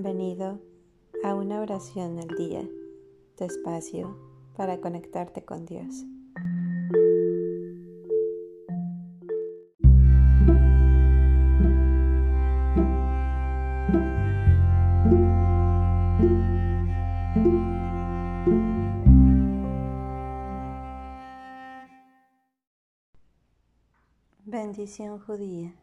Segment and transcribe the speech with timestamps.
[0.00, 0.60] Bienvenido
[1.24, 2.64] a una oración al día,
[3.36, 4.16] tu espacio
[4.56, 6.04] para conectarte con Dios.
[24.44, 25.74] Bendición judía.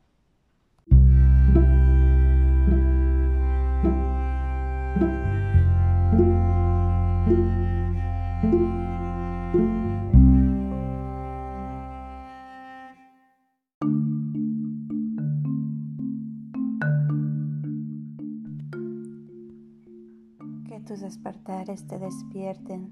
[20.68, 22.92] Que tus despertares te despierten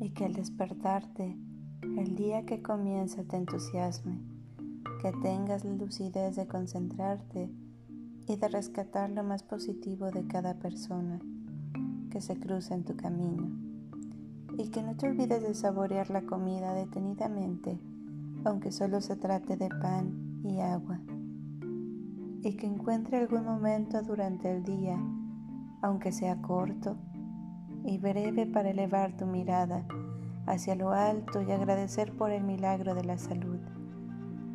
[0.00, 1.38] y que al despertarte,
[1.96, 4.20] el día que comienza te entusiasme,
[5.00, 7.50] que tengas la lucidez de concentrarte
[8.28, 11.20] y de rescatar lo más positivo de cada persona
[12.10, 13.71] que se cruza en tu camino.
[14.62, 17.80] Y que no te olvides de saborear la comida detenidamente,
[18.44, 21.00] aunque solo se trate de pan y agua.
[22.44, 24.96] Y que encuentre algún momento durante el día,
[25.82, 26.96] aunque sea corto
[27.84, 29.84] y breve, para elevar tu mirada
[30.46, 33.58] hacia lo alto y agradecer por el milagro de la salud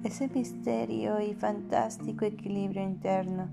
[0.05, 3.49] ese misterio y fantástico equilibrio interno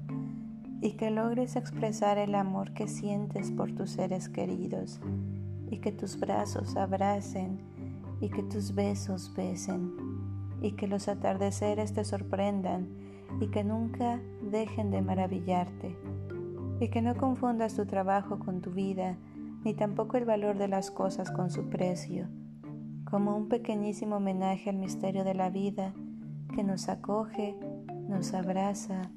[0.81, 5.01] y que logres expresar el amor que sientes por tus seres queridos
[5.71, 7.59] y que tus brazos abracen
[8.21, 9.93] y que tus besos besen
[10.61, 12.89] y que los atardeceres te sorprendan
[13.41, 15.97] y que nunca dejen de maravillarte
[16.81, 19.17] y que no confundas tu trabajo con tu vida
[19.65, 22.29] ni tampoco el valor de las cosas con su precio
[23.15, 25.95] como un pequeñísimo homenaje al misterio de la vida
[26.53, 27.55] que nos acoge,
[28.09, 29.11] nos abraza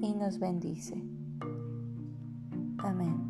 [0.00, 1.02] y nos bendice.
[2.78, 3.29] Amén.